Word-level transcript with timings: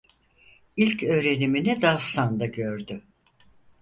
İlk 0.77 1.03
öğrenimini 1.03 1.81
Dağıstan'da 1.81 2.45
gördü. 2.45 3.01